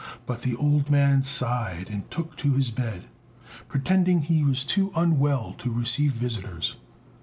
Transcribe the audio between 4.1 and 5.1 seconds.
he was too